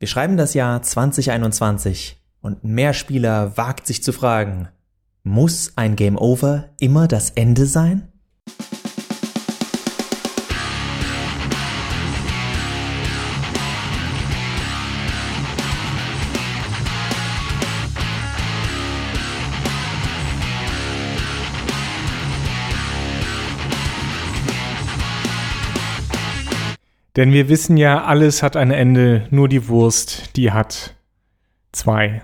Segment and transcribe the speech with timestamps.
[0.00, 4.68] Wir schreiben das Jahr 2021 und ein Mehrspieler wagt sich zu fragen,
[5.24, 8.12] muss ein Game Over immer das Ende sein?
[27.18, 30.94] Denn wir wissen ja, alles hat ein Ende, nur die Wurst, die hat
[31.72, 32.22] zwei.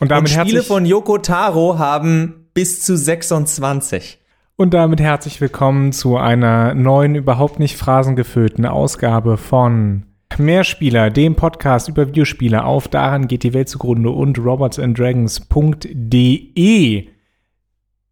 [0.00, 4.18] Und damit Und Spiele von Yoko Taro haben bis zu 26.
[4.56, 10.02] Und damit herzlich willkommen zu einer neuen, überhaupt nicht phrasengefüllten Ausgabe von
[10.36, 17.08] Mehrspieler, dem Podcast über Videospiele auf daran geht die Welt zugrunde und robotsanddragons.de.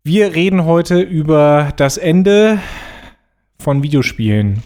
[0.02, 2.58] Wir reden heute über das Ende
[3.58, 4.62] von Videospielen.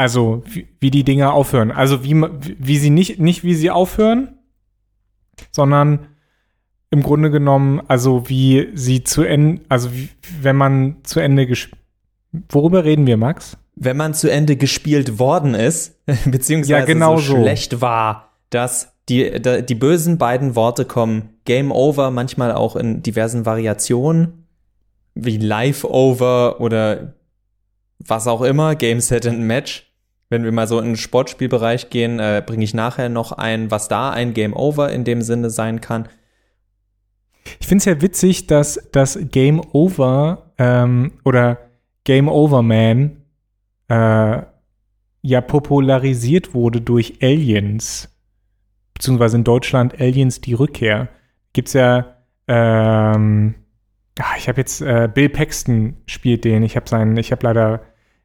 [0.00, 1.70] Also, wie, wie die Dinge aufhören.
[1.70, 2.14] Also, wie,
[2.58, 4.38] wie sie nicht, nicht wie sie aufhören,
[5.50, 6.06] sondern
[6.90, 10.08] im Grunde genommen, also wie sie zu Ende, also wie,
[10.40, 11.78] wenn man zu Ende gespielt.
[12.48, 13.58] Worüber reden wir, Max?
[13.76, 18.94] Wenn man zu Ende gespielt worden ist, beziehungsweise ja, genau so, so schlecht war, dass
[19.10, 24.46] die, die bösen beiden Worte kommen, Game Over, manchmal auch in diversen Variationen,
[25.14, 27.12] wie Life Over oder
[27.98, 29.89] was auch immer, Game Set and Match.
[30.30, 33.88] Wenn wir mal so in den Sportspielbereich gehen, äh, bringe ich nachher noch ein, was
[33.88, 36.08] da ein Game Over in dem Sinne sein kann.
[37.58, 41.58] Ich finde es ja witzig, dass das Game Over ähm, oder
[42.04, 43.24] Game Over Man
[43.88, 44.42] äh,
[45.22, 48.08] ja popularisiert wurde durch Aliens,
[48.94, 51.08] beziehungsweise in Deutschland Aliens die Rückkehr.
[51.52, 53.56] Gibt's ja, ähm,
[54.18, 56.62] ach, ich habe jetzt äh, Bill Paxton spielt den.
[56.62, 57.82] Ich habe seinen, ich habe leider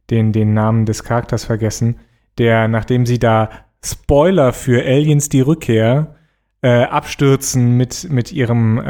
[0.09, 1.99] den, den Namen des Charakters vergessen,
[2.37, 3.49] der, nachdem sie da
[3.83, 6.15] Spoiler für Aliens die Rückkehr
[6.61, 8.81] äh, abstürzen mit, mit ihrem äh,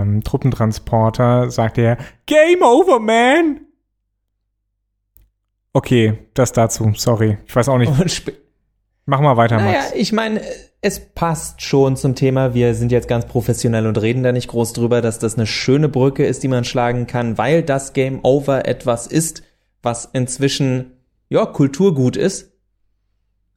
[0.00, 3.60] ähm, Truppentransporter, sagt er, Game over, man!
[5.74, 7.36] Okay, das dazu, sorry.
[7.46, 8.32] Ich weiß auch nicht.
[9.04, 9.92] Mach mal weiter, naja, Max.
[9.94, 10.40] ich meine,
[10.80, 12.54] es passt schon zum Thema.
[12.54, 15.88] Wir sind jetzt ganz professionell und reden da nicht groß drüber, dass das eine schöne
[15.88, 19.42] Brücke ist, die man schlagen kann, weil das Game Over etwas ist,
[19.82, 20.92] was inzwischen
[21.28, 22.52] ja Kulturgut ist,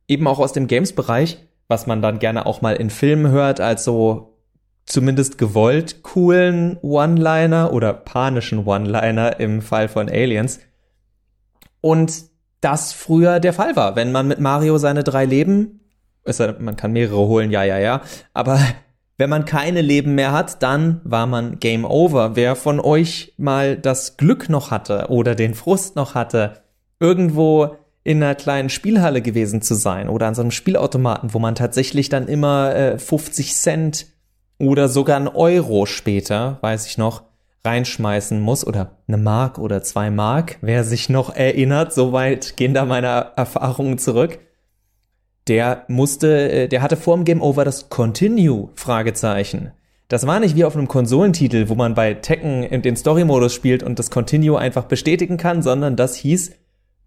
[0.07, 3.83] eben auch aus dem Games-Bereich, was man dann gerne auch mal in Filmen hört, als
[3.83, 4.37] so
[4.85, 10.59] zumindest gewollt coolen One-Liner oder panischen One-Liner im Fall von Aliens.
[11.79, 12.25] Und
[12.59, 15.79] das früher der Fall war, wenn man mit Mario seine drei Leben,
[16.59, 18.01] man kann mehrere holen, ja, ja, ja,
[18.33, 18.59] aber
[19.21, 22.35] wenn man keine Leben mehr hat, dann war man Game Over.
[22.35, 26.63] Wer von euch mal das Glück noch hatte oder den Frust noch hatte,
[26.99, 31.53] irgendwo in einer kleinen Spielhalle gewesen zu sein oder an so einem Spielautomaten, wo man
[31.53, 34.07] tatsächlich dann immer äh, 50 Cent
[34.57, 37.21] oder sogar ein Euro später, weiß ich noch,
[37.63, 42.85] reinschmeißen muss oder eine Mark oder zwei Mark, wer sich noch erinnert, soweit gehen da
[42.85, 44.39] meine Erfahrungen zurück
[45.51, 49.71] der musste, äh, der hatte vor dem Game Over das Continue Fragezeichen.
[50.07, 53.99] Das war nicht wie auf einem Konsolentitel, wo man bei Tekken den Story-Modus spielt und
[53.99, 56.51] das Continue einfach bestätigen kann, sondern das hieß,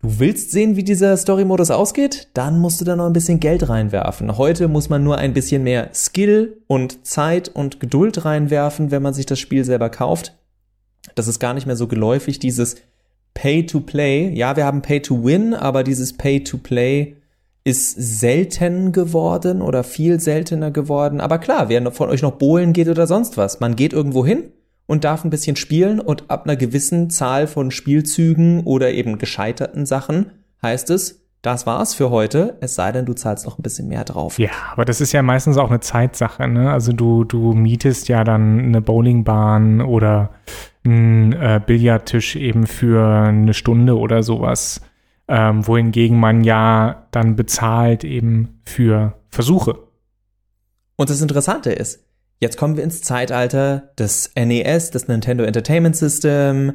[0.02, 2.28] du willst sehen, wie dieser Story-Modus ausgeht?
[2.34, 4.36] Dann musst du da noch ein bisschen Geld reinwerfen.
[4.36, 9.14] Heute muss man nur ein bisschen mehr Skill und Zeit und Geduld reinwerfen, wenn man
[9.14, 10.36] sich das Spiel selber kauft.
[11.14, 12.76] Das ist gar nicht mehr so geläufig, dieses
[13.32, 14.34] Pay-to-Play.
[14.34, 17.16] Ja, wir haben Pay-to-Win, aber dieses Pay-to-Play
[17.64, 21.20] ist selten geworden oder viel seltener geworden.
[21.20, 24.52] Aber klar, wer von euch noch Bohlen geht oder sonst was, man geht irgendwo hin
[24.86, 29.86] und darf ein bisschen spielen und ab einer gewissen Zahl von Spielzügen oder eben gescheiterten
[29.86, 30.30] Sachen
[30.62, 34.04] heißt es, das war's für heute, es sei denn, du zahlst noch ein bisschen mehr
[34.04, 34.38] drauf.
[34.38, 36.72] Ja, aber das ist ja meistens auch eine Zeitsache, ne?
[36.72, 40.30] Also du, du mietest ja dann eine Bowlingbahn oder
[40.84, 44.80] einen äh, Billardtisch eben für eine Stunde oder sowas
[45.28, 49.78] ähm, wohingegen man ja dann bezahlt eben für Versuche.
[50.96, 52.04] Und das Interessante ist,
[52.40, 56.72] jetzt kommen wir ins Zeitalter des NES, des Nintendo Entertainment System.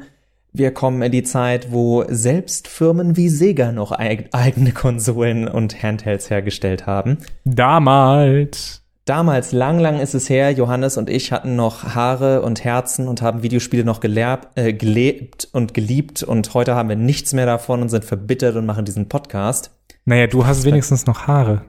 [0.52, 6.28] Wir kommen in die Zeit, wo selbst Firmen wie Sega noch eigene Konsolen und Handhelds
[6.28, 7.18] hergestellt haben.
[7.44, 8.79] Damals.
[9.10, 13.22] Damals, lang, lang ist es her, Johannes und ich hatten noch Haare und Herzen und
[13.22, 17.82] haben Videospiele noch gelerbt, äh, gelebt und geliebt und heute haben wir nichts mehr davon
[17.82, 19.72] und sind verbittert und machen diesen Podcast.
[20.04, 21.62] Naja, du hast wenigstens noch Haare.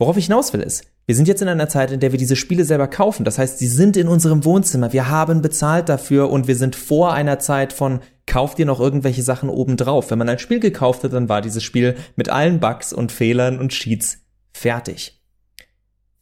[0.00, 2.34] Worauf ich hinaus will ist, wir sind jetzt in einer Zeit, in der wir diese
[2.34, 3.24] Spiele selber kaufen.
[3.24, 4.92] Das heißt, sie sind in unserem Wohnzimmer.
[4.92, 9.22] Wir haben bezahlt dafür und wir sind vor einer Zeit von kauft ihr noch irgendwelche
[9.22, 10.10] Sachen obendrauf.
[10.10, 13.60] Wenn man ein Spiel gekauft hat, dann war dieses Spiel mit allen Bugs und Fehlern
[13.60, 14.18] und Cheats
[14.52, 15.17] fertig.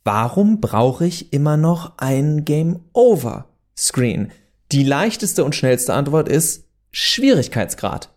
[0.07, 4.31] Warum brauche ich immer noch ein Game Over Screen?
[4.73, 8.09] Die leichteste und schnellste Antwort ist Schwierigkeitsgrad.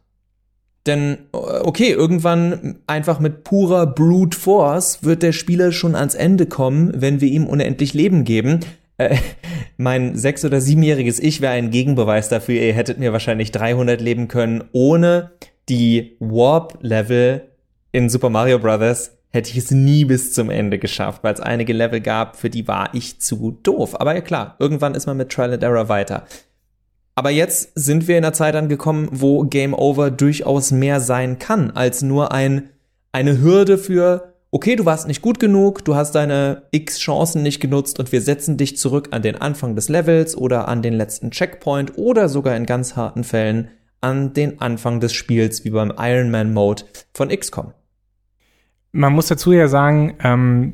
[0.85, 6.93] Denn, okay, irgendwann einfach mit purer Brute Force wird der Spieler schon ans Ende kommen,
[6.95, 8.61] wenn wir ihm unendlich Leben geben.
[8.97, 9.17] Äh,
[9.77, 12.61] mein sechs- oder siebenjähriges Ich wäre ein Gegenbeweis dafür.
[12.61, 14.63] Ihr hättet mir wahrscheinlich 300 leben können.
[14.71, 15.31] Ohne
[15.67, 17.49] die Warp-Level
[17.91, 19.11] in Super Mario Bros.
[19.31, 22.67] Hätte ich es nie bis zum Ende geschafft, weil es einige Level gab, für die
[22.67, 23.99] war ich zu doof.
[23.99, 26.25] Aber ja klar, irgendwann ist man mit Trial and Error weiter.
[27.15, 31.71] Aber jetzt sind wir in einer Zeit angekommen, wo Game Over durchaus mehr sein kann
[31.71, 32.69] als nur ein,
[33.11, 37.59] eine Hürde für, okay, du warst nicht gut genug, du hast deine x Chancen nicht
[37.59, 41.29] genutzt und wir setzen dich zurück an den Anfang des Levels oder an den letzten
[41.29, 43.69] Checkpoint oder sogar in ganz harten Fällen
[44.01, 46.83] an den Anfang des Spiels, wie beim Iron Man Mode
[47.13, 47.73] von XCOM.
[48.91, 50.73] Man muss dazu ja sagen, ähm,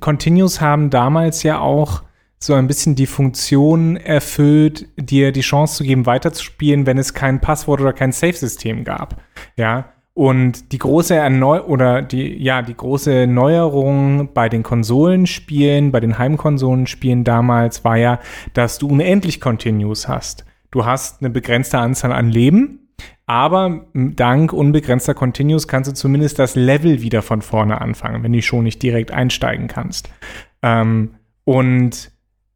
[0.00, 2.02] Continues haben damals ja auch
[2.38, 7.40] so ein bisschen die Funktion erfüllt, dir die Chance zu geben, weiterzuspielen, wenn es kein
[7.40, 9.20] Passwort oder kein Safe-System gab.
[9.56, 9.92] Ja.
[10.14, 16.18] Und die große Erneu oder die, ja, die große Neuerung bei den Konsolenspielen, bei den
[16.18, 18.18] Heimkonsolenspielen damals war ja,
[18.52, 20.44] dass du unendlich Continues hast.
[20.72, 22.87] Du hast eine begrenzte Anzahl an Leben,
[23.28, 28.40] aber dank unbegrenzter Continues kannst du zumindest das Level wieder von vorne anfangen, wenn du
[28.40, 30.08] schon nicht direkt einsteigen kannst.
[30.62, 31.10] Ähm,
[31.44, 32.10] und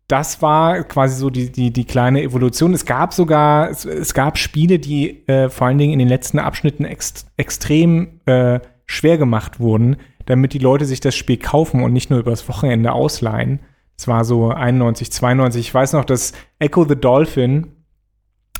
[0.09, 2.73] das war quasi so die, die, die kleine Evolution.
[2.73, 6.39] Es gab sogar, es, es gab Spiele, die äh, vor allen Dingen in den letzten
[6.39, 11.93] Abschnitten ex, extrem äh, schwer gemacht wurden, damit die Leute sich das Spiel kaufen und
[11.93, 13.61] nicht nur übers Wochenende ausleihen.
[13.99, 15.61] Es war so 91, 92.
[15.61, 17.73] Ich weiß noch, dass Echo the Dolphin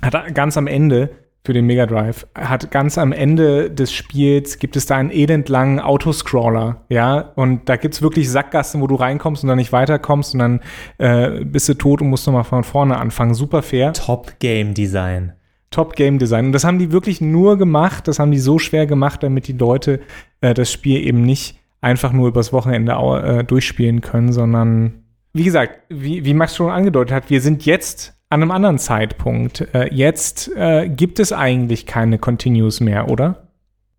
[0.03, 2.27] hat ganz am Ende für den Mega Drive.
[2.37, 7.77] Hat ganz am Ende des Spiels gibt es da einen elendlangen Autoscroller, ja, und da
[7.77, 10.61] gibt's wirklich Sackgassen, wo du reinkommst und dann nicht weiterkommst und dann
[10.99, 13.35] äh, bist du tot und musst nochmal von vorne anfangen.
[13.35, 13.93] Super fair.
[13.93, 15.33] Top Game Design.
[15.71, 16.47] Top Game Design.
[16.47, 19.55] Und das haben die wirklich nur gemacht, das haben die so schwer gemacht, damit die
[19.55, 20.01] Leute
[20.41, 25.03] äh, das Spiel eben nicht einfach nur übers Wochenende äh, durchspielen können, sondern
[25.33, 29.69] wie gesagt, wie, wie Max schon angedeutet hat, wir sind jetzt an einem anderen Zeitpunkt.
[29.75, 33.49] Äh, jetzt äh, gibt es eigentlich keine Continues mehr, oder?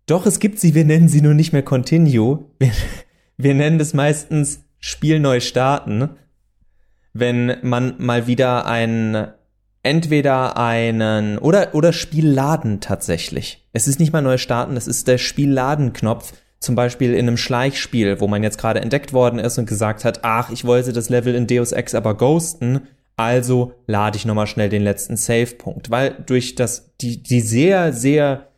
[0.06, 2.44] Doch, es gibt sie, wir nennen sie nur nicht mehr Continue.
[2.58, 2.72] Wir,
[3.36, 6.10] wir nennen das meistens Spiel neu starten,
[7.12, 9.28] wenn man mal wieder ein
[9.84, 13.68] entweder einen oder oder Spielladen tatsächlich.
[13.72, 16.32] Es ist nicht mal neu starten, es ist der Spielladen-Knopf.
[16.58, 20.20] Zum Beispiel in einem Schleichspiel, wo man jetzt gerade entdeckt worden ist und gesagt hat,
[20.24, 24.68] ach, ich wollte das Level in Deus Ex aber ghosten also lade ich nochmal schnell
[24.68, 28.48] den letzten Save-Punkt, weil durch das, die, die sehr, sehr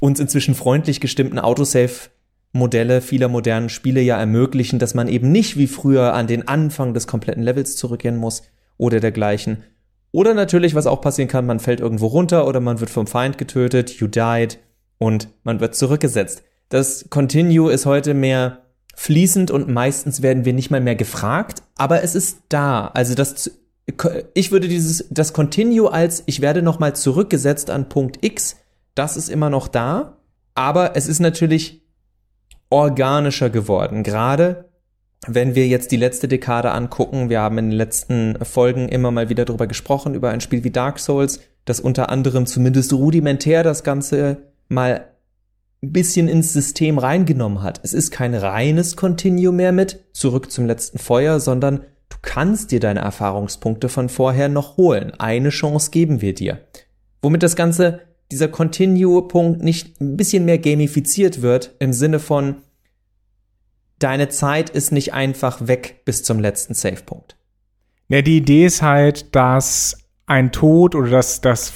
[0.00, 5.68] uns inzwischen freundlich gestimmten Autosave-Modelle vieler modernen Spiele ja ermöglichen, dass man eben nicht wie
[5.68, 8.42] früher an den Anfang des kompletten Levels zurückgehen muss
[8.76, 9.62] oder dergleichen.
[10.10, 13.38] Oder natürlich, was auch passieren kann, man fällt irgendwo runter oder man wird vom Feind
[13.38, 14.58] getötet, you died
[14.98, 16.42] und man wird zurückgesetzt.
[16.68, 18.62] Das Continue ist heute mehr
[18.94, 22.88] fließend und meistens werden wir nicht mal mehr gefragt, aber es ist da.
[22.88, 23.61] Also das
[24.34, 28.56] ich würde dieses, das Continue als, ich werde nochmal zurückgesetzt an Punkt X,
[28.94, 30.18] das ist immer noch da,
[30.54, 31.82] aber es ist natürlich
[32.70, 34.02] organischer geworden.
[34.02, 34.68] Gerade
[35.26, 39.28] wenn wir jetzt die letzte Dekade angucken, wir haben in den letzten Folgen immer mal
[39.28, 43.84] wieder darüber gesprochen, über ein Spiel wie Dark Souls, das unter anderem zumindest rudimentär das
[43.84, 45.08] Ganze mal
[45.82, 47.80] ein bisschen ins System reingenommen hat.
[47.82, 51.82] Es ist kein reines Continue mehr mit zurück zum letzten Feuer, sondern
[52.22, 55.12] kannst dir deine Erfahrungspunkte von vorher noch holen.
[55.18, 56.60] Eine Chance geben wir dir.
[57.20, 58.00] Womit das Ganze,
[58.30, 62.62] dieser Continue-Punkt nicht ein bisschen mehr gamifiziert wird, im Sinne von,
[63.98, 67.36] deine Zeit ist nicht einfach weg bis zum letzten Save-Punkt.
[68.08, 71.72] Ja, die Idee ist halt, dass ein Tod oder dass das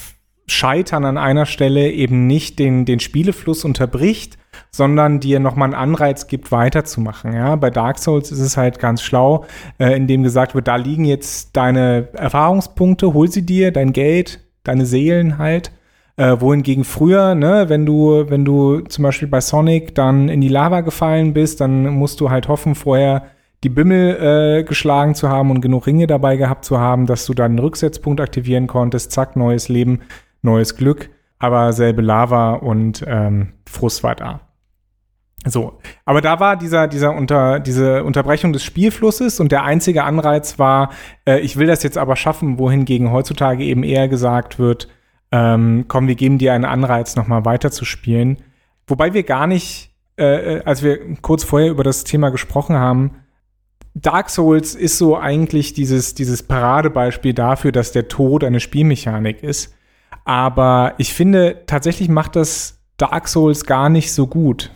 [0.46, 4.38] Scheitern an einer Stelle eben nicht den, den Spielefluss unterbricht,
[4.70, 7.32] sondern dir nochmal einen Anreiz gibt, weiterzumachen.
[7.32, 9.44] Ja, bei Dark Souls ist es halt ganz schlau,
[9.78, 14.86] äh, indem gesagt wird, da liegen jetzt deine Erfahrungspunkte, hol sie dir, dein Geld, deine
[14.86, 15.72] Seelen halt.
[16.18, 20.48] Äh, wohingegen früher, ne, wenn du, wenn du zum Beispiel bei Sonic dann in die
[20.48, 23.24] Lava gefallen bist, dann musst du halt hoffen, vorher
[23.64, 27.34] die Bimmel äh, geschlagen zu haben und genug Ringe dabei gehabt zu haben, dass du
[27.34, 30.00] dann einen Rücksetzpunkt aktivieren konntest, zack, neues Leben,
[30.42, 34.40] neues Glück, aber selbe Lava und ähm, Frust war da.
[35.44, 40.58] So, aber da war dieser, dieser unter, diese Unterbrechung des Spielflusses und der einzige Anreiz
[40.58, 40.90] war,
[41.24, 44.88] äh, ich will das jetzt aber schaffen, wohingegen heutzutage eben eher gesagt wird,
[45.30, 48.38] ähm, komm, wir geben dir einen Anreiz, nochmal weiterzuspielen.
[48.86, 53.22] Wobei wir gar nicht, äh, äh, als wir kurz vorher über das Thema gesprochen haben,
[53.94, 59.74] Dark Souls ist so eigentlich dieses, dieses Paradebeispiel dafür, dass der Tod eine Spielmechanik ist.
[60.24, 64.70] Aber ich finde, tatsächlich macht das Dark Souls gar nicht so gut.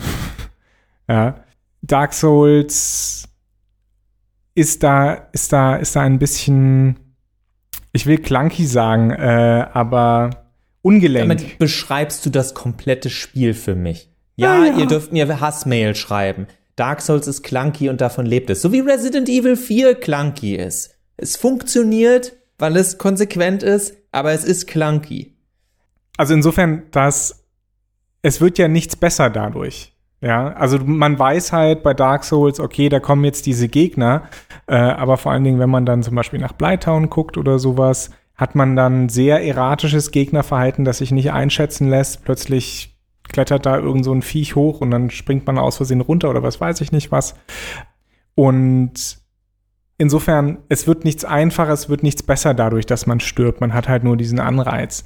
[1.08, 1.44] ja.
[1.82, 3.28] Dark Souls
[4.54, 6.96] ist da, ist da, ist da ein bisschen,
[7.92, 10.50] ich will clunky sagen, äh, aber
[10.82, 11.40] ungelenkt.
[11.40, 14.10] Damit beschreibst du das komplette Spiel für mich.
[14.36, 16.46] Ja, ja, ihr dürft mir Hassmail schreiben.
[16.76, 18.62] Dark Souls ist clunky und davon lebt es.
[18.62, 20.96] So wie Resident Evil 4 clunky ist.
[21.18, 25.36] Es funktioniert, weil es konsequent ist, aber es ist clunky.
[26.16, 27.39] Also insofern, dass
[28.22, 29.92] es wird ja nichts besser dadurch.
[30.22, 34.24] Ja, also man weiß halt bei Dark Souls, okay, da kommen jetzt diese Gegner,
[34.66, 38.10] äh, aber vor allen Dingen, wenn man dann zum Beispiel nach Blytown guckt oder sowas,
[38.36, 42.24] hat man dann sehr erratisches Gegnerverhalten, das sich nicht einschätzen lässt.
[42.24, 46.30] Plötzlich klettert da irgend so ein Viech hoch und dann springt man aus Versehen runter
[46.30, 47.34] oder was weiß ich nicht was.
[48.34, 49.18] Und
[49.98, 53.60] insofern, es wird nichts einfacher, es wird nichts besser dadurch, dass man stirbt.
[53.60, 55.04] Man hat halt nur diesen Anreiz.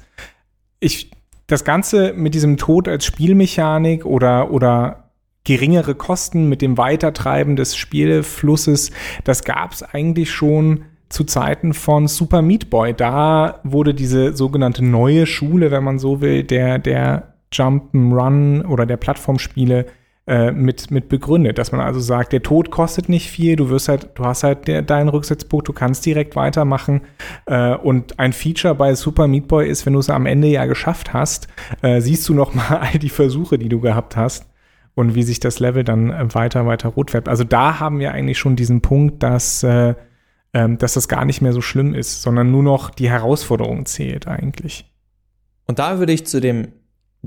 [0.79, 1.11] Ich,
[1.47, 5.11] das Ganze mit diesem Tod als Spielmechanik oder, oder
[5.43, 8.91] geringere Kosten mit dem Weitertreiben des Spielflusses,
[9.23, 12.93] das gab es eigentlich schon zu Zeiten von Super Meat Boy.
[12.93, 18.97] Da wurde diese sogenannte neue Schule, wenn man so will, der, der Jump'n'Run oder der
[18.97, 19.85] Plattformspiele äh,
[20.27, 24.09] mit, mit begründet, dass man also sagt, der Tod kostet nicht viel, du wirst halt,
[24.15, 27.01] du hast halt der, deinen Rücksetzpunkt, du kannst direkt weitermachen.
[27.45, 30.65] Äh, und ein Feature bei Super Meat Boy ist, wenn du es am Ende ja
[30.65, 31.47] geschafft hast,
[31.83, 34.47] äh, siehst du noch mal all die Versuche, die du gehabt hast
[34.95, 37.29] und wie sich das Level dann äh, weiter, weiter rot färbt.
[37.29, 39.93] Also da haben wir eigentlich schon diesen Punkt, dass, äh,
[40.53, 44.27] ähm, dass das gar nicht mehr so schlimm ist, sondern nur noch die Herausforderung zählt
[44.27, 44.91] eigentlich.
[45.67, 46.69] Und da würde ich zu dem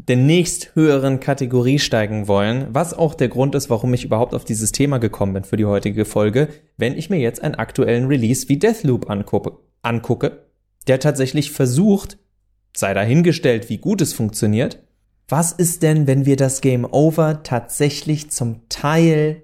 [0.07, 4.45] der nächst höheren Kategorie steigen wollen, was auch der Grund ist, warum ich überhaupt auf
[4.45, 8.49] dieses Thema gekommen bin für die heutige Folge, wenn ich mir jetzt einen aktuellen Release
[8.49, 9.53] wie Deathloop angucke,
[9.83, 10.45] angucke
[10.87, 12.19] der tatsächlich versucht,
[12.75, 14.83] sei dahingestellt, wie gut es funktioniert,
[15.29, 19.43] was ist denn, wenn wir das Game Over tatsächlich zum Teil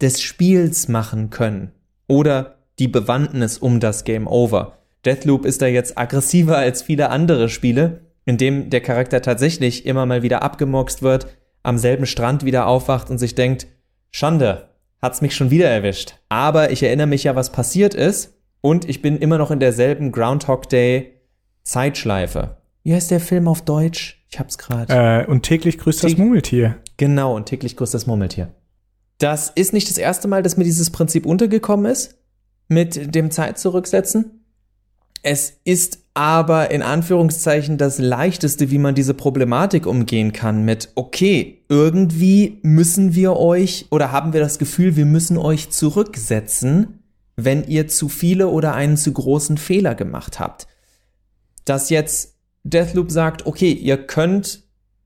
[0.00, 1.72] des Spiels machen können?
[2.06, 4.78] Oder die Bewandtnis um das Game Over?
[5.04, 10.04] Deathloop ist da jetzt aggressiver als viele andere Spiele, in dem der Charakter tatsächlich immer
[10.04, 11.28] mal wieder abgemurkst wird,
[11.62, 13.66] am selben Strand wieder aufwacht und sich denkt,
[14.10, 14.68] Schande,
[15.00, 16.16] hat's mich schon wieder erwischt.
[16.28, 20.12] Aber ich erinnere mich ja, was passiert ist und ich bin immer noch in derselben
[20.12, 21.22] Groundhog Day
[21.62, 22.58] Zeitschleife.
[22.82, 24.22] Wie heißt der Film auf Deutsch?
[24.30, 24.92] Ich hab's gerade.
[24.92, 26.76] Äh, und täglich grüßt das Murmeltier.
[26.98, 28.54] Genau, und täglich grüßt das Murmeltier.
[29.16, 32.18] Das ist nicht das erste Mal, dass mir dieses Prinzip untergekommen ist,
[32.68, 34.44] mit dem Zeit zurücksetzen.
[35.22, 41.62] Es ist aber in Anführungszeichen das leichteste, wie man diese Problematik umgehen kann mit, okay,
[41.68, 47.04] irgendwie müssen wir euch oder haben wir das Gefühl, wir müssen euch zurücksetzen,
[47.36, 50.66] wenn ihr zu viele oder einen zu großen Fehler gemacht habt.
[51.64, 52.34] Dass jetzt
[52.64, 54.64] Deathloop sagt, okay, ihr könnt,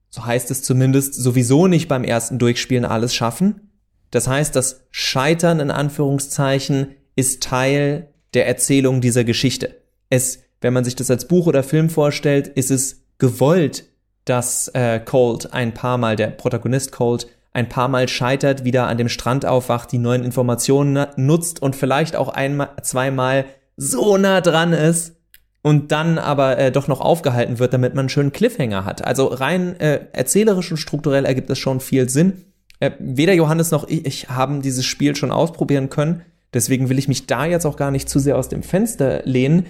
[0.09, 3.69] so heißt es zumindest, sowieso nicht beim ersten Durchspielen alles schaffen.
[4.09, 9.79] Das heißt, das Scheitern in Anführungszeichen ist Teil der Erzählung dieser Geschichte.
[10.09, 13.83] Es wenn man sich das als Buch oder Film vorstellt, ist es gewollt,
[14.25, 18.97] dass äh, Colt ein paar Mal, der Protagonist Colt, ein paar Mal scheitert, wieder an
[18.97, 24.71] dem Strand aufwacht, die neuen Informationen nutzt und vielleicht auch einmal, zweimal so nah dran
[24.71, 25.15] ist
[25.61, 29.05] und dann aber äh, doch noch aufgehalten wird, damit man einen schönen Cliffhanger hat.
[29.05, 32.45] Also rein äh, erzählerisch und strukturell ergibt es schon viel Sinn.
[32.79, 36.21] Äh, weder Johannes noch ich, ich haben dieses Spiel schon ausprobieren können.
[36.53, 39.65] Deswegen will ich mich da jetzt auch gar nicht zu sehr aus dem Fenster lehnen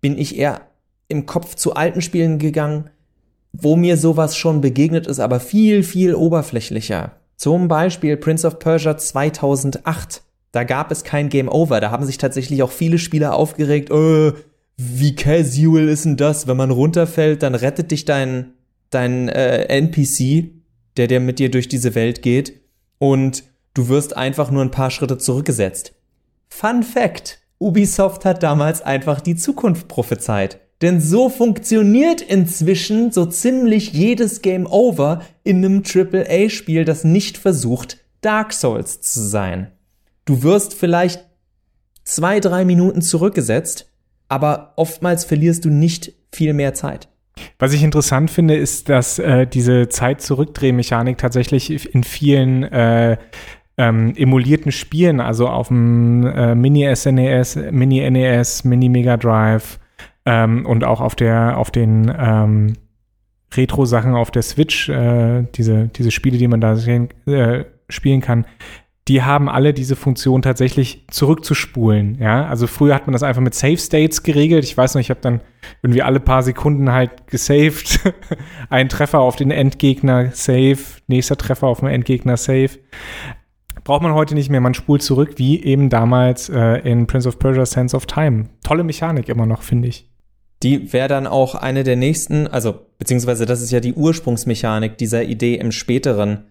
[0.00, 0.62] bin ich eher
[1.08, 2.90] im Kopf zu alten Spielen gegangen,
[3.52, 7.12] wo mir sowas schon begegnet ist, aber viel, viel oberflächlicher.
[7.36, 10.22] Zum Beispiel Prince of Persia 2008.
[10.52, 11.80] Da gab es kein Game Over.
[11.80, 13.90] Da haben sich tatsächlich auch viele Spieler aufgeregt.
[13.90, 14.32] Äh,
[14.76, 16.46] wie casual ist denn das?
[16.46, 18.54] Wenn man runterfällt, dann rettet dich dein,
[18.90, 20.50] dein äh, NPC,
[20.96, 22.60] der der mit dir durch diese Welt geht.
[22.98, 25.94] Und du wirst einfach nur ein paar Schritte zurückgesetzt.
[26.48, 27.40] Fun Fact.
[27.58, 30.60] Ubisoft hat damals einfach die Zukunft prophezeit.
[30.80, 37.98] Denn so funktioniert inzwischen so ziemlich jedes Game Over in einem AAA-Spiel, das nicht versucht,
[38.20, 39.72] Dark Souls zu sein.
[40.24, 41.24] Du wirst vielleicht
[42.04, 43.90] zwei, drei Minuten zurückgesetzt,
[44.28, 47.08] aber oftmals verlierst du nicht viel mehr Zeit.
[47.58, 53.16] Was ich interessant finde, ist, dass äh, diese Zeit-Zurückdrehmechanik tatsächlich in vielen äh,
[53.78, 59.78] ähm, emulierten Spielen, also auf dem äh, Mini-SNES, Mini-NES, Mini-Mega Drive
[60.26, 62.74] ähm, und auch auf der, auf den ähm,
[63.54, 68.44] Retro-Sachen auf der Switch, äh, diese, diese Spiele, die man da sehen, äh, spielen kann,
[69.08, 72.18] die haben alle diese Funktion tatsächlich zurückzuspulen.
[72.20, 74.64] Ja, also früher hat man das einfach mit Save States geregelt.
[74.64, 75.40] Ich weiß noch, ich habe dann
[75.82, 78.00] irgendwie alle paar Sekunden halt gesaved.
[78.68, 80.76] Ein Treffer auf den Endgegner, Save.
[81.06, 82.70] Nächster Treffer auf den Endgegner, Save.
[83.88, 84.60] Braucht man heute nicht mehr.
[84.60, 88.50] Man spult zurück, wie eben damals äh, in Prince of Persia Sense of Time.
[88.62, 90.10] Tolle Mechanik immer noch, finde ich.
[90.62, 95.22] Die wäre dann auch eine der nächsten, also beziehungsweise das ist ja die Ursprungsmechanik dieser
[95.22, 96.44] Idee im späteren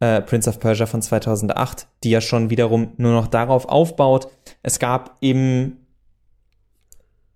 [0.00, 4.26] äh, Prince of Persia von 2008, die ja schon wiederum nur noch darauf aufbaut.
[4.64, 5.86] Es gab eben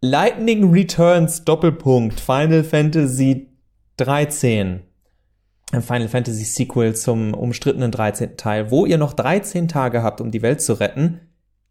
[0.01, 3.51] Lightning Returns Doppelpunkt Final Fantasy
[3.99, 4.81] 13.
[5.71, 8.37] Final Fantasy Sequel zum umstrittenen 13.
[8.37, 11.21] Teil, wo ihr noch 13 Tage habt, um die Welt zu retten,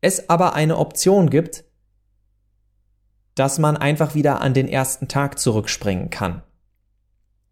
[0.02, 1.66] es aber eine Option gibt,
[3.34, 6.44] dass man einfach wieder an den ersten Tag zurückspringen kann.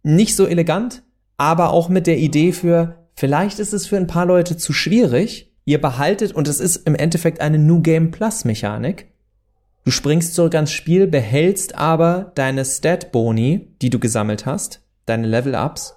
[0.03, 1.03] Nicht so elegant,
[1.37, 5.51] aber auch mit der Idee für, vielleicht ist es für ein paar Leute zu schwierig,
[5.65, 9.07] ihr behaltet, und es ist im Endeffekt eine New Game Plus Mechanik,
[9.83, 15.95] du springst zurück ans Spiel, behältst aber deine Stat-Boni, die du gesammelt hast, deine Level-Ups,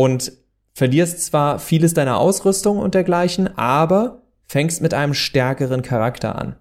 [0.00, 0.32] und
[0.72, 6.56] verlierst zwar vieles deiner Ausrüstung und dergleichen, aber fängst mit einem stärkeren Charakter an,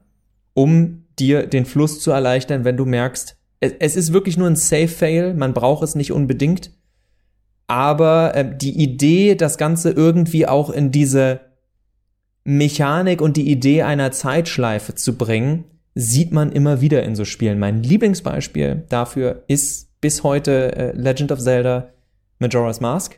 [0.53, 5.36] um dir den Fluss zu erleichtern, wenn du merkst, es, ist wirklich nur ein Safe-Fail,
[5.36, 6.72] man braucht es nicht unbedingt.
[7.67, 11.39] Aber äh, die Idee, das Ganze irgendwie auch in diese
[12.43, 15.63] Mechanik und die Idee einer Zeitschleife zu bringen,
[15.96, 17.58] sieht man immer wieder in so Spielen.
[17.58, 21.93] Mein Lieblingsbeispiel dafür ist bis heute äh, Legend of Zelda
[22.39, 23.17] Majora's Mask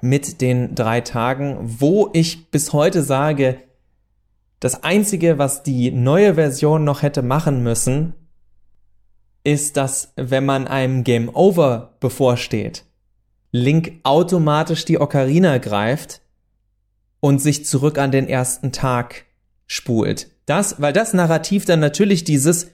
[0.00, 3.58] mit den drei Tagen, wo ich bis heute sage,
[4.60, 8.14] das Einzige, was die neue Version noch hätte machen müssen,
[9.44, 12.84] ist, dass wenn man einem Game Over bevorsteht,
[13.52, 16.22] Link automatisch die Ocarina greift
[17.20, 19.26] und sich zurück an den ersten Tag
[19.66, 20.28] spult.
[20.46, 22.70] Das, weil das Narrativ dann natürlich dieses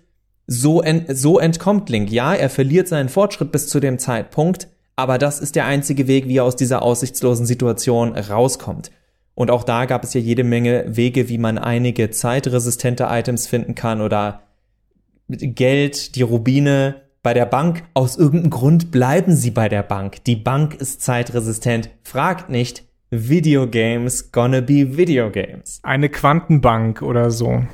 [0.46, 2.10] so, ent, so entkommt Link.
[2.10, 4.68] Ja, er verliert seinen Fortschritt bis zu dem Zeitpunkt,
[5.00, 8.90] aber das ist der einzige Weg, wie er aus dieser aussichtslosen Situation rauskommt.
[9.34, 13.74] Und auch da gab es ja jede Menge Wege, wie man einige zeitresistente Items finden
[13.74, 14.42] kann oder
[15.28, 17.84] Geld, die Rubine bei der Bank.
[17.94, 20.22] Aus irgendeinem Grund bleiben sie bei der Bank.
[20.24, 21.88] Die Bank ist zeitresistent.
[22.02, 22.84] Fragt nicht.
[23.10, 25.80] Videogames gonna be Videogames.
[25.82, 27.64] Eine Quantenbank oder so.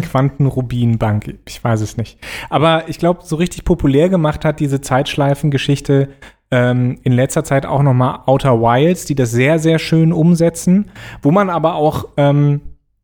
[0.00, 2.18] Quantenrubinbank, ich weiß es nicht.
[2.50, 6.08] Aber ich glaube, so richtig populär gemacht hat diese Zeitschleifengeschichte
[6.50, 10.90] ähm, in letzter Zeit auch noch mal Outer Wilds, die das sehr, sehr schön umsetzen,
[11.22, 12.60] wo man aber auch, ähm,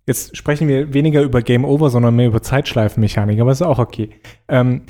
[0.06, 4.10] jetzt sprechen wir weniger über Game Over, sondern mehr über Zeitschleifenmechanik, aber ist auch okay.
[4.48, 4.82] Ähm,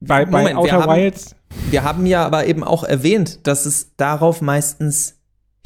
[0.00, 1.32] bei, Moment, bei Outer wir Wilds.
[1.32, 5.15] Haben, wir haben ja aber eben auch erwähnt, dass es darauf meistens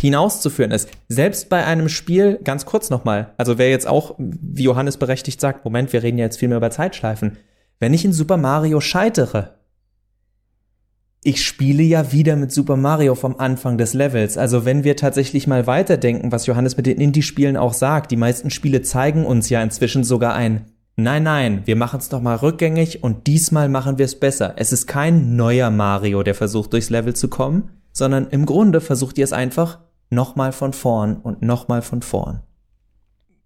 [0.00, 0.88] hinauszuführen ist.
[1.08, 5.64] Selbst bei einem Spiel, ganz kurz nochmal, also wer jetzt auch, wie Johannes berechtigt sagt,
[5.64, 7.38] Moment, wir reden ja jetzt viel mehr über Zeitschleifen.
[7.78, 9.60] Wenn ich in Super Mario scheitere,
[11.22, 14.38] ich spiele ja wieder mit Super Mario vom Anfang des Levels.
[14.38, 18.48] Also wenn wir tatsächlich mal weiterdenken, was Johannes mit den Indie-Spielen auch sagt, die meisten
[18.48, 23.02] Spiele zeigen uns ja inzwischen sogar ein, nein, nein, wir machen es doch mal rückgängig
[23.02, 24.54] und diesmal machen wir es besser.
[24.56, 29.18] Es ist kein neuer Mario, der versucht durchs Level zu kommen, sondern im Grunde versucht
[29.18, 32.42] ihr es einfach nochmal von vorn und nochmal von vorn.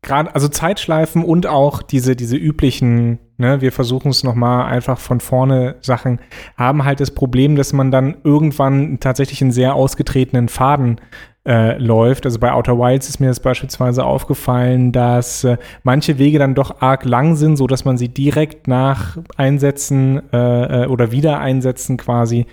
[0.03, 5.21] Gerade, also Zeitschleifen und auch diese, diese üblichen, ne, wir versuchen es nochmal einfach von
[5.21, 6.21] vorne Sachen,
[6.59, 11.01] haben halt das Problem, dass man dann irgendwann tatsächlich einen sehr ausgetretenen Faden
[11.47, 12.25] äh, läuft.
[12.25, 16.81] Also bei Outer Wilds ist mir das beispielsweise aufgefallen, dass äh, manche Wege dann doch
[16.81, 22.47] arg lang sind, so dass man sie direkt nach Einsätzen äh, äh, oder Wiedereinsätzen quasi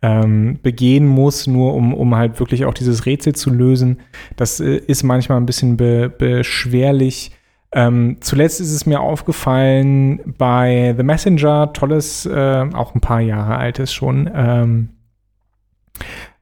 [0.00, 4.00] ähm, begehen muss, nur um, um halt wirklich auch dieses Rätsel zu lösen.
[4.36, 7.32] Das äh, ist manchmal ein bisschen be beschwerlich.
[7.70, 13.58] Ähm, zuletzt ist es mir aufgefallen bei The Messenger, tolles, äh, auch ein paar Jahre
[13.58, 14.88] altes schon, ähm,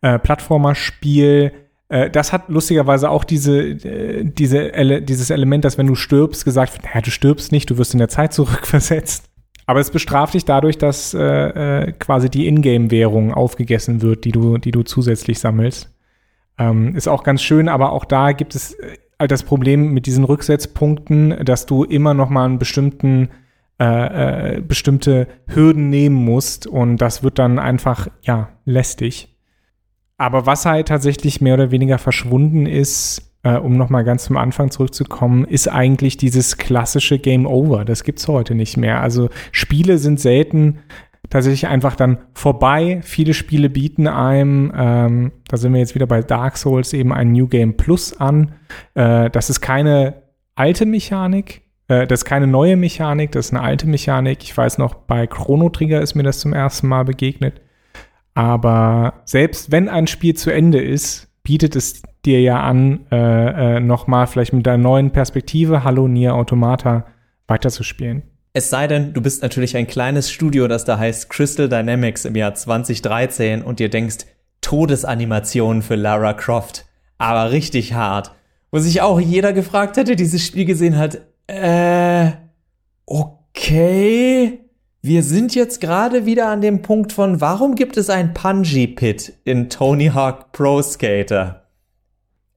[0.02, 1.52] äh, Plattformerspiel.
[1.88, 6.74] Äh, das hat lustigerweise auch diese, äh, diese dieses Element, dass wenn du stirbst, gesagt
[6.74, 9.28] wird, naja, du stirbst nicht, du wirst in der Zeit zurückversetzt.
[9.68, 14.58] Aber es bestraft dich dadurch, dass äh, äh, quasi die Ingame-Währung aufgegessen wird, die du,
[14.58, 15.92] die du zusätzlich sammelst.
[16.56, 18.74] Ähm, ist auch ganz schön, aber auch da gibt es
[19.18, 23.30] äh, das Problem mit diesen Rücksetzpunkten, dass du immer noch mal einen bestimmten
[23.78, 29.35] äh, äh, bestimmte Hürden nehmen musst und das wird dann einfach ja lästig.
[30.18, 34.70] Aber was halt tatsächlich mehr oder weniger verschwunden ist, äh, um nochmal ganz zum Anfang
[34.70, 37.84] zurückzukommen, ist eigentlich dieses klassische Game Over.
[37.84, 39.00] Das gibt es heute nicht mehr.
[39.00, 40.78] Also Spiele sind selten
[41.30, 43.00] tatsächlich einfach dann vorbei.
[43.02, 47.32] Viele Spiele bieten einem, ähm, da sind wir jetzt wieder bei Dark Souls, eben ein
[47.32, 48.54] New Game Plus an.
[48.94, 50.22] Äh, das ist keine
[50.54, 54.42] alte Mechanik, äh, das ist keine neue Mechanik, das ist eine alte Mechanik.
[54.42, 57.60] Ich weiß noch, bei Chrono Trigger ist mir das zum ersten Mal begegnet.
[58.36, 63.80] Aber selbst wenn ein Spiel zu Ende ist, bietet es dir ja an, äh, äh,
[63.80, 67.06] nochmal vielleicht mit einer neuen Perspektive Hallo Nier Automata
[67.48, 68.24] weiterzuspielen.
[68.52, 72.36] Es sei denn, du bist natürlich ein kleines Studio, das da heißt Crystal Dynamics im
[72.36, 74.26] Jahr 2013 und dir denkst,
[74.60, 76.84] Todesanimationen für Lara Croft.
[77.16, 78.32] Aber richtig hart.
[78.70, 82.32] Wo sich auch jeder gefragt hätte, dieses Spiel gesehen hat, äh,
[83.06, 84.65] okay.
[85.02, 89.34] Wir sind jetzt gerade wieder an dem Punkt von, warum gibt es ein Punji Pit
[89.44, 91.66] in Tony Hawk Pro Skater?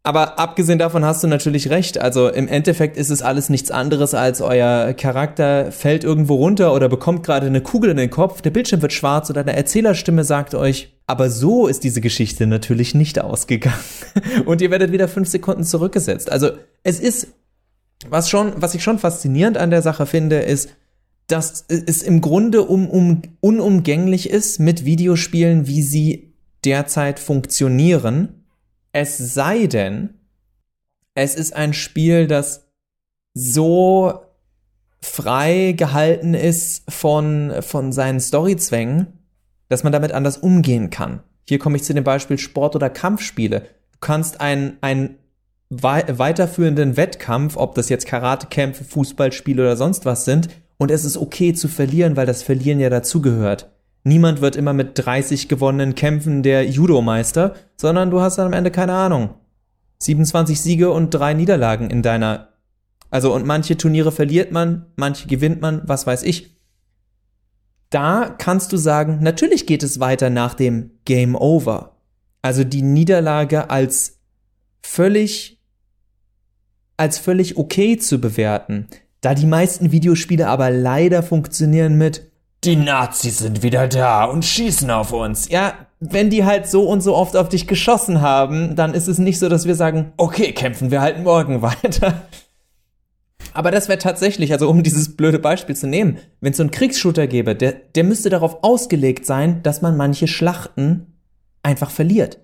[0.02, 1.99] Aber abgesehen davon hast du natürlich recht.
[1.99, 6.88] Also im Endeffekt ist es alles nichts anderes als euer Charakter fällt irgendwo runter oder
[6.89, 10.56] bekommt gerade eine Kugel in den Kopf, der Bildschirm wird schwarz oder eine Erzählerstimme sagt
[10.56, 13.78] euch, aber so ist diese Geschichte natürlich nicht ausgegangen.
[14.45, 16.32] Und ihr werdet wieder fünf Sekunden zurückgesetzt.
[16.32, 16.52] Also
[16.84, 17.28] es ist,
[18.08, 20.69] was schon, was ich schon faszinierend an der Sache finde, ist,
[21.31, 26.33] dass es im Grunde um, um, unumgänglich ist mit Videospielen, wie sie
[26.65, 28.39] derzeit funktionieren
[28.91, 30.15] es sei denn,
[31.13, 32.67] es ist ein Spiel, das
[33.33, 34.21] so
[35.01, 39.07] frei gehalten ist von, von seinen Storyzwängen,
[39.69, 41.21] dass man damit anders umgehen kann.
[41.47, 43.61] Hier komme ich zu dem Beispiel Sport- oder Kampfspiele.
[43.61, 45.17] Du kannst einen, einen
[45.69, 51.53] weiterführenden Wettkampf, ob das jetzt Karatekämpfe, Fußballspiele oder sonst was sind, und es ist okay
[51.53, 53.69] zu verlieren, weil das Verlieren ja dazugehört.
[54.03, 58.71] Niemand wird immer mit 30 gewonnenen Kämpfen der Judo-Meister, sondern du hast dann am Ende
[58.71, 59.35] keine Ahnung.
[59.99, 62.53] 27 Siege und drei Niederlagen in deiner.
[63.11, 66.55] Also, und manche Turniere verliert man, manche gewinnt man, was weiß ich.
[67.89, 71.97] Da kannst du sagen, natürlich geht es weiter nach dem Game Over.
[72.41, 74.19] Also die Niederlage als
[74.81, 75.59] völlig,
[76.95, 78.87] als völlig okay zu bewerten.
[79.21, 82.29] Da die meisten Videospiele aber leider funktionieren mit,
[82.63, 85.47] die Nazis sind wieder da und schießen auf uns.
[85.49, 89.17] Ja, wenn die halt so und so oft auf dich geschossen haben, dann ist es
[89.17, 92.21] nicht so, dass wir sagen, okay, kämpfen wir halt morgen weiter.
[93.53, 96.71] Aber das wäre tatsächlich, also um dieses blöde Beispiel zu nehmen, wenn es so einen
[96.71, 101.08] Kriegsshooter gäbe, der, der müsste darauf ausgelegt sein, dass man manche Schlachten
[101.63, 102.39] einfach verliert.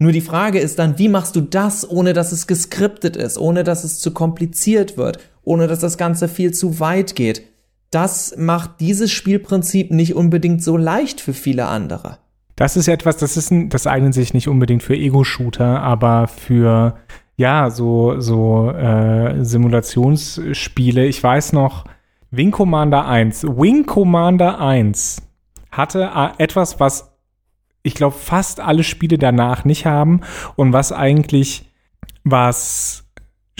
[0.00, 3.62] Nur die Frage ist dann, wie machst du das, ohne dass es geskriptet ist, ohne
[3.62, 7.44] dass es zu kompliziert wird, ohne dass das Ganze viel zu weit geht?
[7.90, 12.18] das macht dieses Spielprinzip nicht unbedingt so leicht für viele andere.
[12.56, 16.96] Das ist etwas, das ist ein, das eignet sich nicht unbedingt für Ego-Shooter, aber für
[17.36, 21.06] ja, so, so äh, Simulationsspiele.
[21.06, 21.84] Ich weiß noch,
[22.30, 23.44] Wing Commander 1.
[23.44, 25.22] Wing Commander 1
[25.70, 27.09] hatte äh, etwas, was
[27.82, 30.20] ich glaube fast alle Spiele danach nicht haben
[30.56, 31.70] und was eigentlich
[32.24, 33.04] was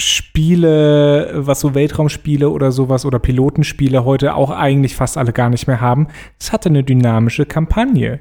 [0.01, 5.67] Spiele, was so Weltraumspiele oder sowas oder Pilotenspiele heute auch eigentlich fast alle gar nicht
[5.67, 6.09] mehr haben.
[6.39, 8.21] Es hatte eine dynamische Kampagne.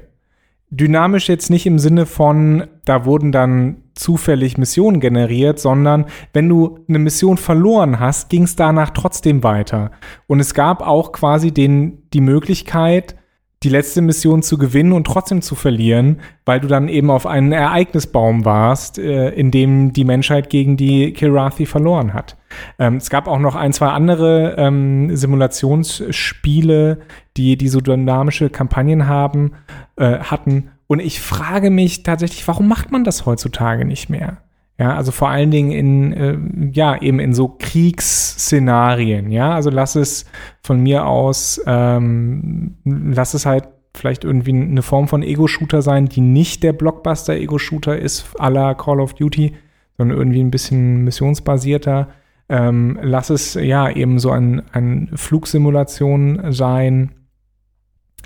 [0.72, 6.78] Dynamisch jetzt nicht im Sinne von, da wurden dann zufällig Missionen generiert, sondern wenn du
[6.88, 9.90] eine Mission verloren hast, ging es danach trotzdem weiter.
[10.28, 13.16] Und es gab auch quasi den, die Möglichkeit,
[13.62, 17.52] die letzte Mission zu gewinnen und trotzdem zu verlieren, weil du dann eben auf einen
[17.52, 22.38] Ereignisbaum warst, äh, in dem die Menschheit gegen die Kirathi verloren hat.
[22.78, 27.00] Ähm, es gab auch noch ein, zwei andere ähm, Simulationsspiele,
[27.36, 29.52] die, die so dynamische Kampagnen haben,
[29.96, 30.70] äh, hatten.
[30.86, 34.38] Und ich frage mich tatsächlich, warum macht man das heutzutage nicht mehr?
[34.80, 36.38] Ja, also vor allen Dingen in, äh,
[36.72, 39.52] ja, eben in so Kriegsszenarien, ja.
[39.52, 40.24] Also lass es
[40.62, 46.22] von mir aus, ähm, lass es halt vielleicht irgendwie eine Form von Ego-Shooter sein, die
[46.22, 49.52] nicht der Blockbuster-Ego-Shooter ist, la Call of Duty,
[49.98, 52.08] sondern irgendwie ein bisschen missionsbasierter.
[52.48, 57.10] Ähm, lass es ja eben so ein, ein Flugsimulation sein.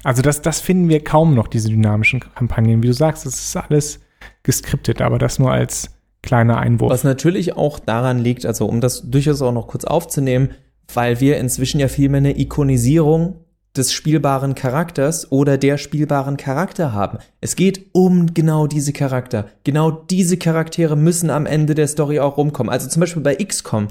[0.05, 2.81] Also das, das finden wir kaum noch, diese dynamischen Kampagnen.
[2.85, 4.01] Wie du sagst, das ist alles
[4.45, 5.94] geskriptet, aber das nur als
[6.25, 6.91] kleiner Einwurf.
[6.91, 10.51] Was natürlich auch daran liegt, also um das durchaus auch noch kurz aufzunehmen,
[10.93, 13.37] weil wir inzwischen ja viel mehr eine Ikonisierung
[13.77, 17.19] des spielbaren Charakters oder der spielbaren Charakter haben.
[17.41, 19.47] Es geht um genau diese Charakter.
[19.65, 22.73] Genau diese Charaktere müssen am Ende der Story auch rumkommen.
[22.73, 23.89] Also zum Beispiel bei XCOM.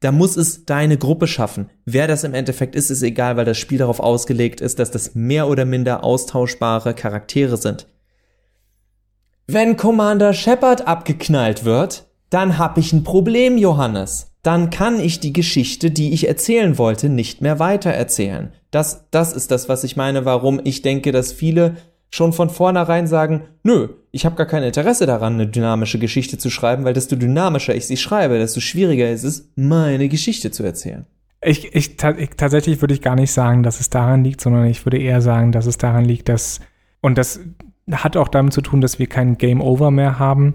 [0.00, 1.70] Da muss es deine Gruppe schaffen.
[1.84, 5.14] Wer das im Endeffekt ist, ist egal, weil das Spiel darauf ausgelegt ist, dass das
[5.14, 7.86] mehr oder minder austauschbare Charaktere sind.
[9.48, 14.32] Wenn Commander Shepard abgeknallt wird, dann hab ich ein Problem, Johannes.
[14.46, 18.52] dann kann ich die Geschichte, die ich erzählen wollte, nicht mehr weitererzählen.
[18.70, 21.74] Das, das ist das, was ich meine, warum ich denke, dass viele
[22.10, 26.48] schon von vornherein sagen, nö, ich habe gar kein Interesse daran, eine dynamische Geschichte zu
[26.48, 31.06] schreiben, weil desto dynamischer ich sie schreibe, desto schwieriger ist es, meine Geschichte zu erzählen.
[31.42, 34.86] Ich, ich, ich tatsächlich würde ich gar nicht sagen, dass es daran liegt, sondern ich
[34.86, 36.60] würde eher sagen, dass es daran liegt, dass
[37.00, 37.40] und das
[37.90, 40.54] hat auch damit zu tun, dass wir kein Game Over mehr haben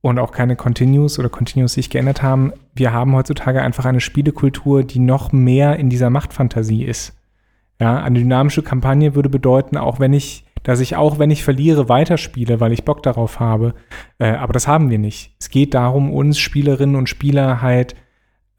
[0.00, 2.52] und auch keine Continues oder Continues sich geändert haben.
[2.74, 7.16] Wir haben heutzutage einfach eine Spielekultur, die noch mehr in dieser Machtfantasie ist.
[7.80, 11.88] Ja, eine dynamische Kampagne würde bedeuten, auch wenn ich, dass ich auch, wenn ich verliere,
[11.88, 13.74] weiterspiele, weil ich Bock darauf habe.
[14.18, 15.34] Äh, aber das haben wir nicht.
[15.40, 17.94] Es geht darum, uns Spielerinnen und Spieler halt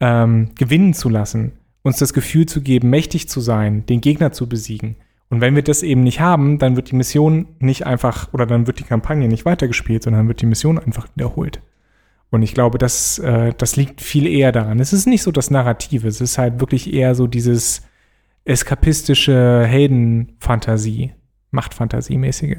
[0.00, 4.48] ähm, gewinnen zu lassen, uns das Gefühl zu geben, mächtig zu sein, den Gegner zu
[4.48, 4.96] besiegen.
[5.34, 8.68] Und wenn wir das eben nicht haben, dann wird die Mission nicht einfach oder dann
[8.68, 11.60] wird die Kampagne nicht weitergespielt, sondern wird die Mission einfach wiederholt.
[12.30, 14.78] Und ich glaube, das, äh, das liegt viel eher daran.
[14.78, 17.82] Es ist nicht so das Narrative, es ist halt wirklich eher so dieses
[18.44, 21.14] eskapistische Heldenfantasie,
[21.50, 22.58] Machtfantasie-mäßige.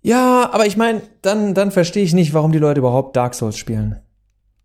[0.00, 3.58] Ja, aber ich meine, dann, dann verstehe ich nicht, warum die Leute überhaupt Dark Souls
[3.58, 4.00] spielen.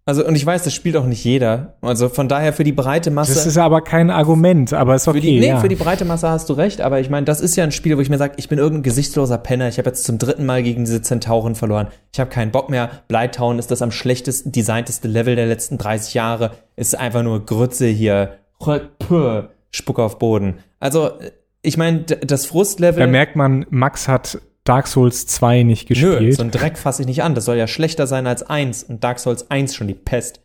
[0.09, 1.75] Also, und ich weiß, das spielt auch nicht jeder.
[1.81, 3.35] Also von daher für die breite Masse.
[3.35, 5.19] Das ist aber kein Argument, aber ist okay.
[5.19, 5.59] Für die, nee, ja.
[5.59, 7.95] für die breite Masse hast du recht, aber ich meine, das ist ja ein Spiel,
[7.95, 9.67] wo ich mir sage, ich bin irgendein gesichtsloser Penner.
[9.67, 11.89] Ich habe jetzt zum dritten Mal gegen diese Zentauren verloren.
[12.11, 12.89] Ich habe keinen Bock mehr.
[13.07, 16.53] Blighttown ist das am schlechtesten designteste Level der letzten 30 Jahre.
[16.75, 18.39] Ist einfach nur Grütze hier.
[19.69, 20.55] Spuck auf Boden.
[20.79, 21.11] Also,
[21.61, 22.99] ich meine, das Frustlevel.
[22.99, 26.21] Da merkt man, Max hat Dark Souls 2 nicht gespielt.
[26.21, 27.33] Nö, so ein Dreck fasse ich nicht an.
[27.33, 30.41] Das soll ja schlechter sein als 1 und Dark Souls 1 schon die Pest.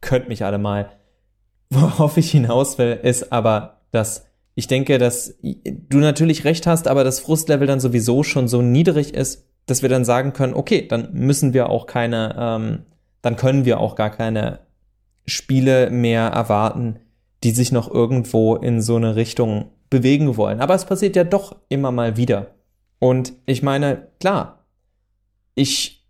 [0.00, 0.90] Könnt mich alle mal.
[1.70, 7.04] Worauf ich hinaus will, ist aber, dass ich denke, dass du natürlich recht hast, aber
[7.04, 11.10] das Frustlevel dann sowieso schon so niedrig ist, dass wir dann sagen können, okay, dann
[11.12, 12.78] müssen wir auch keine, ähm,
[13.22, 14.58] dann können wir auch gar keine
[15.24, 16.98] Spiele mehr erwarten,
[17.44, 20.60] die sich noch irgendwo in so eine Richtung bewegen wollen.
[20.60, 22.48] Aber es passiert ja doch immer mal wieder.
[23.02, 24.64] Und ich meine, klar,
[25.56, 26.06] ich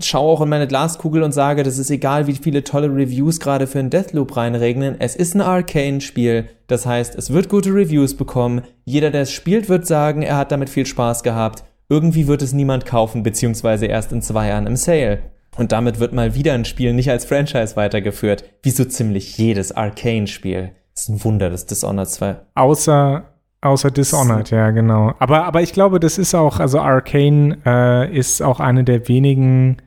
[0.00, 3.66] schaue auch in meine Glaskugel und sage, das ist egal, wie viele tolle Reviews gerade
[3.66, 4.94] für ein Deathloop reinregnen.
[5.00, 6.48] Es ist ein Arcane-Spiel.
[6.68, 8.62] Das heißt, es wird gute Reviews bekommen.
[8.84, 11.64] Jeder, der es spielt, wird sagen, er hat damit viel Spaß gehabt.
[11.88, 15.18] Irgendwie wird es niemand kaufen, beziehungsweise erst in zwei Jahren im Sale.
[15.56, 19.72] Und damit wird mal wieder ein Spiel nicht als Franchise weitergeführt, wie so ziemlich jedes
[19.72, 20.70] Arcane-Spiel.
[20.94, 22.36] Ist ein Wunder, dass Dishonored 2.
[22.54, 23.24] Außer
[23.60, 25.14] Außer Dishonored, ja, genau.
[25.18, 29.78] Aber, aber ich glaube, das ist auch, also Arcane äh, ist auch eine der wenigen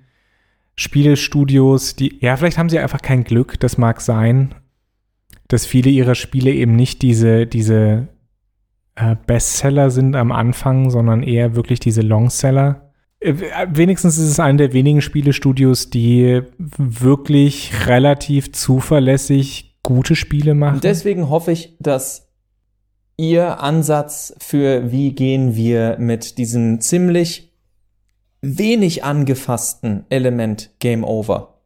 [0.76, 4.56] Spielestudios, die, ja, vielleicht haben sie einfach kein Glück, das mag sein,
[5.48, 8.08] dass viele ihrer Spiele eben nicht diese, diese
[8.96, 12.92] äh, Bestseller sind am Anfang, sondern eher wirklich diese Longseller.
[13.20, 13.36] Äh,
[13.70, 20.80] wenigstens ist es eine der wenigen Spielestudios, die wirklich relativ zuverlässig gute Spiele machen.
[20.82, 22.31] Deswegen hoffe ich, dass
[23.22, 27.54] Ihr Ansatz für wie gehen wir mit diesem ziemlich
[28.42, 31.62] wenig angefassten Element Game Over?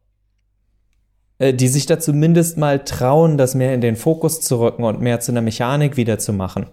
[1.38, 5.00] Äh, die sich da zumindest mal trauen, das mehr in den Fokus zu rücken und
[5.00, 6.66] mehr zu einer Mechanik wieder zu machen.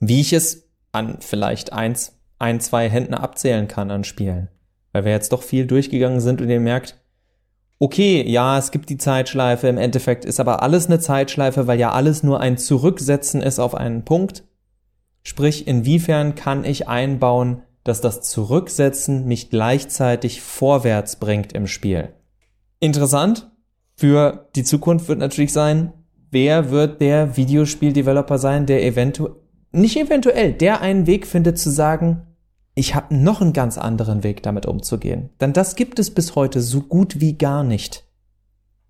[0.00, 4.48] Wie ich es an vielleicht eins, ein, zwei Händen abzählen kann an Spielen.
[4.90, 7.00] Weil wir jetzt doch viel durchgegangen sind und ihr merkt,
[7.78, 11.92] okay, ja, es gibt die Zeitschleife, im Endeffekt ist aber alles eine Zeitschleife, weil ja
[11.92, 14.44] alles nur ein Zurücksetzen ist auf einen Punkt.
[15.22, 22.10] Sprich, inwiefern kann ich einbauen, dass das Zurücksetzen mich gleichzeitig vorwärts bringt im Spiel.
[22.80, 23.50] Interessant
[23.94, 25.92] für die Zukunft wird natürlich sein,
[26.30, 29.36] wer wird der Videospieldeveloper sein, der eventuell,
[29.72, 32.22] nicht eventuell, der einen Weg findet zu sagen,
[32.78, 35.30] ich habe noch einen ganz anderen Weg damit umzugehen.
[35.40, 38.04] Denn das gibt es bis heute so gut wie gar nicht.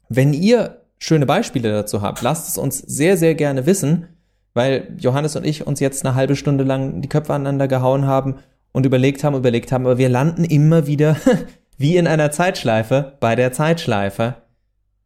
[0.09, 4.09] Wenn ihr schöne Beispiele dazu habt, lasst es uns sehr, sehr gerne wissen,
[4.55, 8.37] weil Johannes und ich uns jetzt eine halbe Stunde lang die Köpfe aneinander gehauen haben
[8.72, 11.16] und überlegt haben, überlegt haben, aber wir landen immer wieder
[11.79, 14.35] wie in einer Zeitschleife bei der Zeitschleife,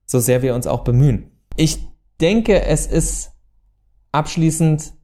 [0.07, 1.31] so sehr wir uns auch bemühen.
[1.55, 1.87] Ich
[2.21, 3.33] denke, es ist
[4.13, 4.95] abschließend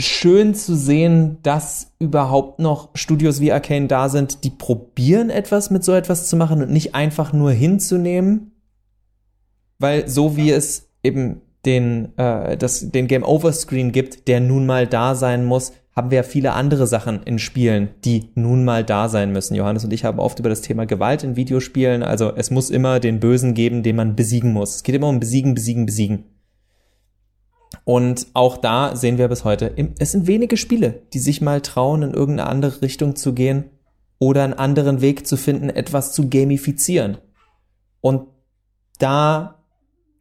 [0.00, 5.82] schön zu sehen, dass überhaupt noch Studios wie Arcane da sind, die probieren etwas mit
[5.82, 8.52] so etwas zu machen und nicht einfach nur hinzunehmen,
[9.78, 14.66] weil so wie es eben den, äh, das, den Game Over Screen gibt, der nun
[14.66, 18.84] mal da sein muss, haben wir ja viele andere Sachen in Spielen, die nun mal
[18.84, 19.56] da sein müssen.
[19.56, 22.04] Johannes und ich haben oft über das Thema Gewalt in Videospielen.
[22.04, 24.76] Also es muss immer den Bösen geben, den man besiegen muss.
[24.76, 26.24] Es geht immer um besiegen, besiegen, besiegen.
[27.88, 32.02] Und auch da sehen wir bis heute, es sind wenige Spiele, die sich mal trauen,
[32.02, 33.70] in irgendeine andere Richtung zu gehen
[34.18, 37.16] oder einen anderen Weg zu finden, etwas zu gamifizieren.
[38.02, 38.26] Und
[38.98, 39.64] da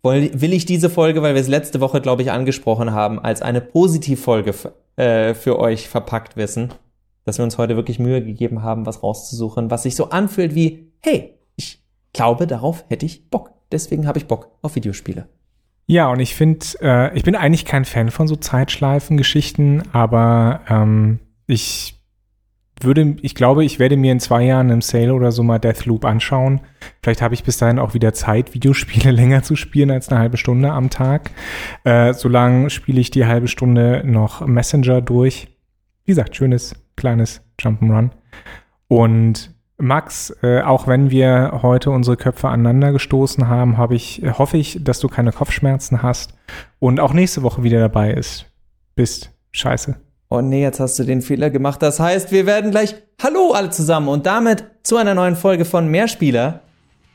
[0.02, 3.60] will ich diese Folge, weil wir es letzte Woche, glaube ich, angesprochen haben, als eine
[3.60, 4.54] Positivfolge
[4.96, 6.74] äh, für euch verpackt wissen.
[7.26, 10.94] Dass wir uns heute wirklich Mühe gegeben haben, was rauszusuchen, was sich so anfühlt wie,
[11.00, 13.52] hey, ich glaube, darauf hätte ich Bock.
[13.74, 15.28] Deswegen habe ich Bock auf Videospiele.
[15.90, 21.20] Ja, und ich finde, äh, ich bin eigentlich kein Fan von so Zeitschleifen-Geschichten, aber ähm,
[21.48, 21.98] ich
[22.82, 26.04] würde, ich glaube, ich werde mir in zwei Jahren im Sale oder so mal Deathloop
[26.04, 26.60] anschauen.
[27.02, 30.36] Vielleicht habe ich bis dahin auch wieder Zeit, Videospiele länger zu spielen als eine halbe
[30.36, 31.32] Stunde am Tag.
[31.86, 35.48] Äh, solange spiele ich die halbe Stunde noch Messenger durch.
[36.04, 38.12] Wie gesagt, schönes, kleines Jump'n'Run.
[38.90, 44.58] Und Max, äh, auch wenn wir heute unsere Köpfe aneinander gestoßen haben, habe ich, hoffe
[44.58, 46.34] ich, dass du keine Kopfschmerzen hast
[46.80, 48.46] und auch nächste Woche wieder dabei ist.
[48.96, 49.32] Bist.
[49.52, 49.96] Scheiße.
[50.30, 51.82] Oh nee, jetzt hast du den Fehler gemacht.
[51.82, 55.88] Das heißt, wir werden gleich Hallo alle zusammen und damit zu einer neuen Folge von
[55.90, 56.62] Mehrspieler,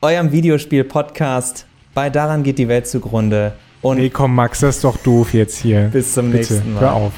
[0.01, 1.65] eurem Videospiel-Podcast.
[1.93, 3.53] Bei Daran geht die Welt zugrunde.
[3.81, 5.89] Und nee, komm, Max, das ist doch doof jetzt hier.
[5.91, 6.81] Bis zum Bitte, nächsten Mal.
[6.81, 7.13] Hör auf.